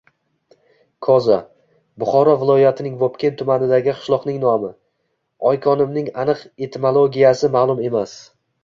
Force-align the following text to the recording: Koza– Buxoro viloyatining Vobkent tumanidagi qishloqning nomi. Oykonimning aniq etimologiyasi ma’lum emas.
Koza– 1.07 1.35
Buxoro 2.03 2.33
viloyatining 2.45 2.95
Vobkent 3.03 3.37
tumanidagi 3.43 3.95
qishloqning 3.99 4.43
nomi. 4.47 4.73
Oykonimning 5.53 6.13
aniq 6.25 6.47
etimologiyasi 6.69 7.55
ma’lum 7.61 7.89
emas. 7.93 8.21